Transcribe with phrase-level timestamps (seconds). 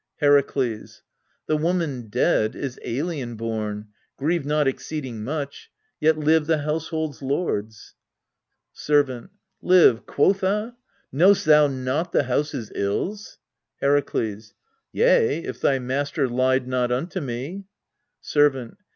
[0.19, 1.01] ALCESTIS 225 Herakles.
[1.45, 5.69] The woman dead is alien born: grieve not Exceeding much.
[5.99, 7.93] Yet live the household's lords.
[8.73, 9.29] Servant.
[9.61, 10.73] Live, quotha!
[11.13, 13.37] knowst thou not the house's ills?
[13.79, 14.55] Herakles.
[14.91, 17.65] Yea, if thy master lied not unto me.
[18.21, 18.79] Servant.